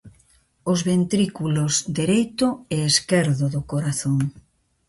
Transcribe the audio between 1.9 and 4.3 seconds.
dereito e esquerdo do corazón.